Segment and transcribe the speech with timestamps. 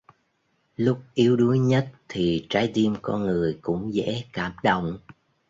[0.75, 4.97] Lúc yếu đuối nhất thì trái tim con người cũng dễ cảm động